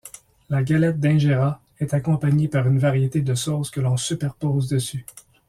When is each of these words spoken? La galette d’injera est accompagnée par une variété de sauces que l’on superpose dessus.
La 0.49 0.63
galette 0.63 0.99
d’injera 0.99 1.61
est 1.79 1.93
accompagnée 1.93 2.47
par 2.47 2.65
une 2.67 2.79
variété 2.79 3.21
de 3.21 3.35
sauces 3.35 3.69
que 3.69 3.81
l’on 3.81 3.97
superpose 3.97 4.67
dessus. 4.67 5.05